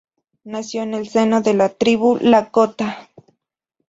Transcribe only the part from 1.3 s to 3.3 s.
de la tribu lakota.